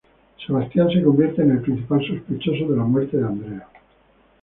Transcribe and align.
Sebastián 0.43 0.89
se 0.89 1.03
convierte 1.03 1.43
en 1.43 1.51
el 1.51 1.61
principal 1.61 1.99
sospechoso 2.03 2.71
de 2.71 2.75
la 2.75 2.85
muerte 2.85 3.17
de 3.17 3.23
Andrea. 3.23 3.67